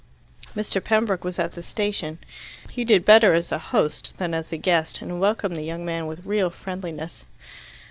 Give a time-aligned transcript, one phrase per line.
[0.55, 0.83] Mr.
[0.83, 2.17] Pembroke was at the station.
[2.71, 6.07] He did better as a host than as a guest, and welcomed the young man
[6.07, 7.25] with real friendliness.